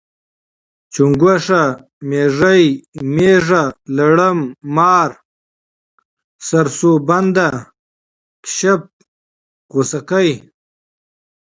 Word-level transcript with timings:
چونګښه، 0.93 1.63
میږی، 2.09 2.65
میږه، 3.15 3.63
لړم، 3.97 4.39
مار، 4.75 5.09
سرسوبنده، 6.47 7.49
کیسپ، 8.45 8.81
غوسکی 9.73 10.29